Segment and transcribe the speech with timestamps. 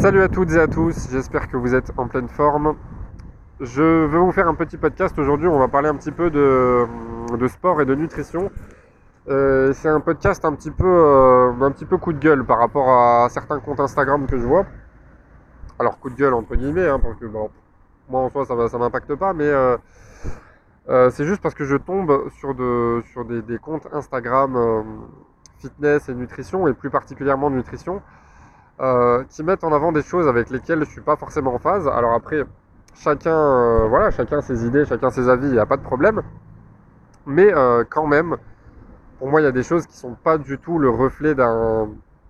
[0.00, 2.74] Salut à toutes et à tous, j'espère que vous êtes en pleine forme.
[3.60, 6.86] Je veux vous faire un petit podcast aujourd'hui, on va parler un petit peu de,
[7.48, 8.50] sport et de nutrition.
[9.28, 12.58] Euh, c'est un podcast un petit, peu, euh, un petit peu coup de gueule par
[12.60, 14.64] rapport à certains comptes Instagram que je vois.
[15.78, 17.50] Alors coup de gueule entre guillemets, hein, parce que moi
[18.10, 19.76] en soi ça m'impacte pas, mais euh,
[21.10, 24.82] c'est juste parce que je tombe sur, de, sur des, des comptes Instagram
[25.58, 28.00] fitness et nutrition, et plus particulièrement nutrition,
[28.80, 31.86] euh, qui mettent en avant des choses avec lesquelles je suis pas forcément en phase.
[31.86, 32.44] Alors après,
[32.94, 36.22] chacun, euh, voilà, chacun ses idées, chacun ses avis, il n'y a pas de problème.
[37.26, 38.38] Mais euh, quand même,
[39.18, 41.88] pour moi, il y a des choses qui sont pas du tout le reflet d'un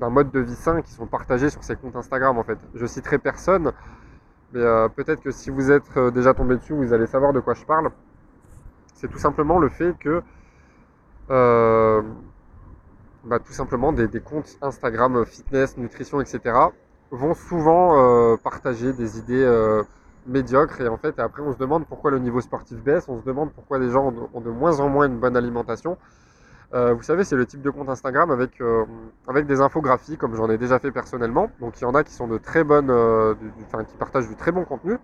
[0.00, 2.58] mode de vie sain qui sont partagés sur ces comptes Instagram en fait.
[2.74, 3.70] Je citerai personne,
[4.52, 4.60] mais
[4.96, 7.90] peut-être que si vous êtes déjà tombé dessus, vous allez savoir de quoi je parle.
[8.94, 10.22] C'est tout simplement le fait que
[13.24, 16.40] bah, tout simplement des, comptes Instagram euh, fitness, nutrition, etc.
[17.12, 19.84] vont souvent euh, partager des idées euh,
[20.26, 23.24] médiocres et en fait après on se demande pourquoi le niveau sportif baisse, on se
[23.24, 25.98] demande pourquoi les gens ont de, moins en moins une bonne alimentation.
[26.72, 28.60] vous savez, c'est le type de compte Instagram avec,
[29.28, 31.50] avec des infographies, comme j'en ai déjà fait personnellement.
[31.60, 32.90] Donc il y en a qui sont de très bonnes,
[33.66, 34.96] enfin, qui partagent du très bon contenu.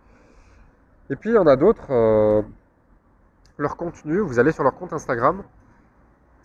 [1.10, 1.92] Et puis il y en a d'autres,
[3.58, 5.42] leur contenu, vous allez sur leur compte Instagram,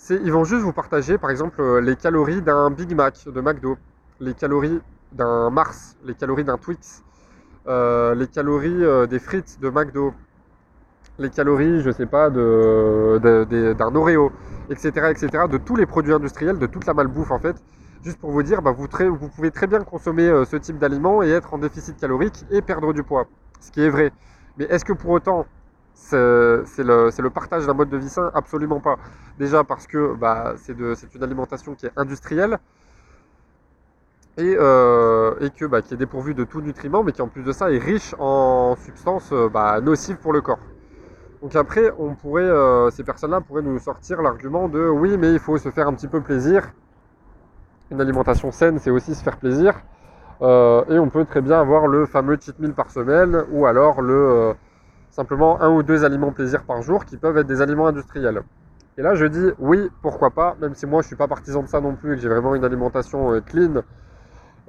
[0.09, 3.77] ils vont juste vous partager par exemple euh, les calories d'un Big Mac de McDo,
[4.19, 7.03] les calories d'un Mars, les calories d'un Twix,
[7.67, 10.13] euh, les calories euh, des frites de McDo,
[11.19, 14.31] les calories, je sais pas, d'un Oreo,
[14.69, 17.55] etc., etc., de tous les produits industriels, de toute la malbouffe en fait,
[18.03, 18.87] juste pour vous dire, bah, vous,
[19.19, 22.91] vous, pouvez très bien consommer ce type d'aliments et être en déficit calorique et perdre
[22.93, 23.27] du poids,
[23.59, 24.11] ce qui est vrai.
[24.57, 25.45] Mais est-ce que pour autant
[25.93, 26.17] c'est
[26.83, 28.97] le, partage d'un mode de vie sain Absolument pas.
[29.39, 32.59] Déjà parce que bah, c'est une alimentation qui est industrielle
[34.37, 35.35] et, euh,
[35.69, 38.15] bah, qui est dépourvue de tout nutriment, mais qui en plus de ça est riche
[38.19, 40.59] en substances euh, bah, nocives pour le corps.
[41.41, 45.57] Donc après, on euh, ces personnes-là pourraient nous sortir l'argument de oui, mais il faut
[45.57, 46.71] se faire un petit peu plaisir.
[47.91, 49.75] Une alimentation saine, c'est aussi se faire plaisir.
[50.41, 54.53] et on peut très bien avoir le fameux cheat meal par semaine ou alors le
[55.13, 58.41] simplement un ou deux aliments plaisir par jour qui peuvent être des aliments industriels.
[58.97, 61.67] Et là, je dis oui, pourquoi pas, même si moi je suis pas partisan de
[61.67, 63.83] ça non plus et que j'ai vraiment une alimentation euh, clean,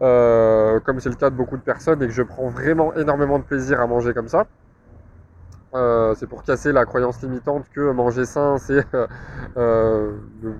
[0.03, 3.39] euh, comme c'est le cas de beaucoup de personnes et que je prends vraiment énormément
[3.39, 4.47] de plaisir à manger comme ça.
[5.75, 8.87] Euh, c'est pour casser la croyance limitante que manger sain, c'est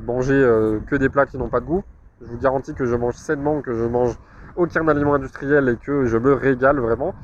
[0.07, 0.41] manger
[0.87, 1.85] que des plats qui n'ont pas de goût.
[2.23, 4.19] Je vous garantis que je mange sainement, que je mange
[4.57, 7.15] aucun aliment industriel et que je me régale vraiment.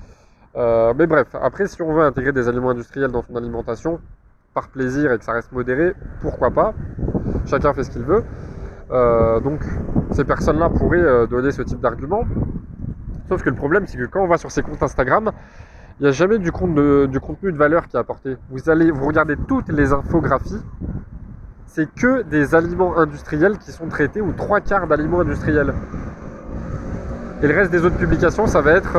[0.56, 4.00] Euh, mais bref, après, si on veut intégrer des aliments industriels dans son alimentation,
[4.52, 6.74] par plaisir et que ça reste modéré, pourquoi pas?
[7.46, 8.24] Chacun fait ce qu'il veut.
[8.90, 9.60] Euh, donc,
[10.10, 12.24] ces personnes-là pourraient euh, donner ce type d'argument.
[13.28, 15.30] Sauf que le problème, c'est que quand on va sur ces comptes Instagram,
[16.00, 18.36] il n'y a jamais du, du contenu de valeur qui est apporté.
[18.50, 20.62] Vous allez, vous regardez toutes les infographies,
[21.66, 25.72] c'est que des aliments industriels qui sont traités, ou trois quarts d'aliments industriels.
[27.42, 28.96] Et le reste des autres publications, ça va être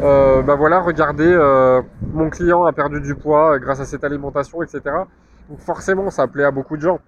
[0.00, 1.80] euh, bah voilà, regardez, euh,
[2.12, 4.82] mon client a perdu du poids grâce à cette alimentation, etc.
[5.48, 7.00] Donc forcément, ça plaît à beaucoup de gens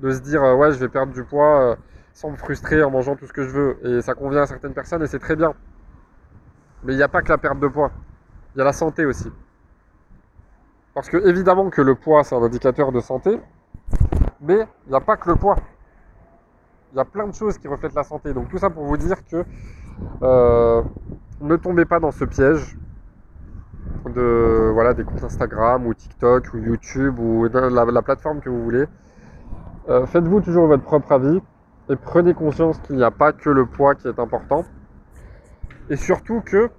[0.00, 1.76] de se dire, euh, ouais, je vais perdre du poids
[2.12, 3.78] sans me frustrer en mangeant tout ce que je veux.
[3.86, 5.54] Et ça convient à certaines personnes et c'est très bien.
[6.84, 7.90] Mais il n'y a pas que la perte de poids,
[8.54, 9.32] il y a la santé aussi.
[10.94, 13.40] Parce que évidemment que le poids, c'est un indicateur de santé,
[14.42, 15.56] mais il n'y a pas que le poids.
[16.92, 18.34] Il y a plein de choses qui reflètent la santé.
[18.34, 19.44] Donc tout ça pour vous dire que
[21.40, 22.76] ne tombez pas dans ce piège
[24.10, 28.84] de voilà des comptes Instagram ou TikTok ou YouTube ou la, plateforme que vous voulez.
[29.88, 31.40] Euh, faites-vous toujours votre propre avis
[31.88, 34.64] et prenez conscience qu'il n'y a pas que le poids qui est important.
[35.90, 36.70] Et surtout que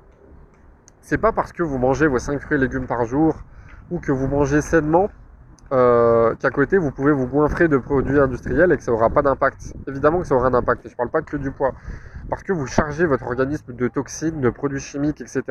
[1.01, 3.35] c'est pas parce que vous mangez vos 5 fruits et légumes par jour
[3.91, 5.09] ou que vous mangez sainement
[5.73, 9.23] euh, qu'à côté vous pouvez vous goinfrer de produits industriels et que ça n'aura pas
[9.23, 9.73] d'impact.
[9.87, 11.73] Évidemment que ça aura un impact, et je ne parle pas que du poids,
[12.29, 15.41] parce que vous chargez votre organisme de toxines, de produits chimiques, etc.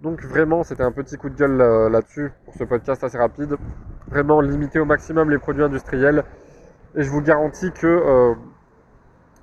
[0.00, 3.56] Donc vraiment, c'était un petit coup de gueule euh, là-dessus pour ce podcast assez rapide.
[4.08, 6.24] Vraiment limiter au maximum les produits industriels.
[6.96, 8.34] Et je vous garantis que euh,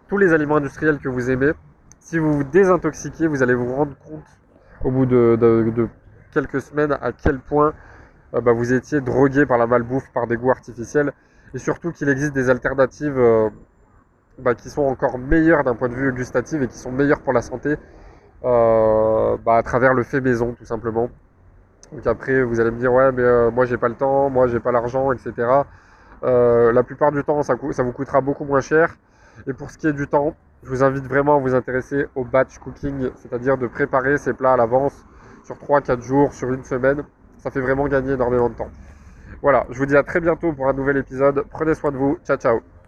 [0.10, 1.51] tous les aliments industriels que vous aimez,
[2.00, 4.25] si vous vous désintoxiquez, vous allez vous rendre compte
[4.84, 5.88] au bout de
[6.34, 7.74] quelques semaines à quel point
[8.33, 11.13] euh, bah, vous étiez drogué par la malbouffe, par des goûts artificiels,
[11.53, 13.50] et surtout qu'il existe des alternatives euh,
[14.39, 17.33] bah, qui sont encore meilleures d'un point de vue gustatif et qui sont meilleures pour
[17.33, 17.75] la santé
[18.44, 21.09] euh, bah, à travers le fait maison tout simplement.
[21.94, 24.59] Donc après vous allez me dire ouais mais moi j'ai pas le temps, moi j'ai
[24.59, 25.31] pas l'argent, etc.
[26.21, 28.97] la plupart du temps ça, ça, vous coûtera beaucoup moins cher.
[29.47, 32.24] Et pour ce qui est du temps, Je vous invite vraiment à vous intéresser au
[32.25, 35.06] batch cooking, c'est-à-dire de préparer ces plats à l'avance
[35.45, 37.03] sur 3-4 jours, sur une semaine.
[37.48, 38.72] Ça fait vraiment gagner énormément de temps.
[39.42, 41.46] Voilà, je vous dis à très bientôt pour un nouvel épisode.
[41.50, 42.20] Prenez soin de vous.
[42.26, 42.76] Ciao, ciao.